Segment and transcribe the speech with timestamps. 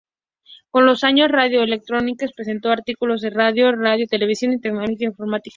[0.71, 5.49] Con los años, Radio-Electronics presentó artículos de audio, radio, televisión y tecnología informática.